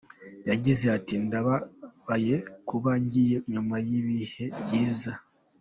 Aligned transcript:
Yagize 0.49 0.85
ati 0.97 1.13
“Ndababaye 1.25 2.35
kuba 2.69 2.91
ngiye 3.03 3.37
nyuma 3.53 3.75
y’ibihe 3.87 4.45
byiza. 4.61 5.11